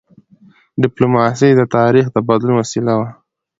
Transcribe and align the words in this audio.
ډيپلوماسي 0.83 1.49
د 1.55 1.61
تاریخ 1.77 2.05
د 2.11 2.17
بدلون 2.27 2.55
وسیله 2.57 2.93
وه. 2.99 3.09